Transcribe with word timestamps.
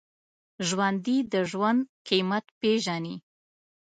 ژوندي 0.67 1.17
د 1.33 1.33
ژوند 1.49 1.81
قېمت 2.07 2.45
پېژني 2.59 3.15